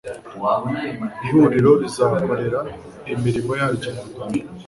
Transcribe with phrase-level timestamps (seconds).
[1.25, 2.59] Ihuriro rizakorera
[3.13, 4.39] imirimo yaryo mu Rwanda